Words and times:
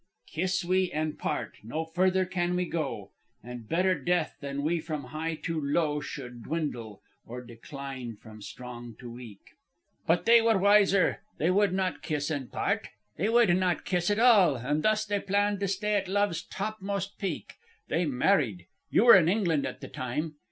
"'Kiss 0.25 0.65
we 0.65 0.89
and 0.91 1.19
part; 1.19 1.57
no 1.61 1.85
further 1.85 2.25
can 2.25 2.55
we 2.55 2.65
go; 2.65 3.11
And 3.43 3.69
better 3.69 3.93
death 3.93 4.35
than 4.41 4.63
we 4.63 4.79
from 4.79 5.03
high 5.03 5.35
to 5.43 5.61
low 5.61 5.99
Should 5.99 6.41
dwindle, 6.41 7.03
or 7.23 7.43
decline 7.43 8.15
from 8.15 8.41
strong 8.41 8.95
to 8.97 9.11
weak.' 9.11 9.51
"But 10.07 10.25
they 10.25 10.41
were 10.41 10.57
wiser. 10.57 11.21
They 11.37 11.51
would 11.51 11.71
not 11.73 12.01
kiss 12.01 12.31
and 12.31 12.51
part. 12.51 12.89
They 13.17 13.29
would 13.29 13.55
not 13.55 13.85
kiss 13.85 14.09
at 14.09 14.17
all, 14.17 14.55
and 14.55 14.81
thus 14.81 15.05
they 15.05 15.19
planned 15.19 15.59
to 15.59 15.67
stay 15.67 15.93
at 15.93 16.07
Love's 16.07 16.41
topmost 16.41 17.19
peak. 17.19 17.57
They 17.87 18.05
married. 18.07 18.65
You 18.89 19.05
were 19.05 19.15
in 19.15 19.29
England 19.29 19.67
at 19.67 19.81
the 19.81 19.87
time. 19.87 20.33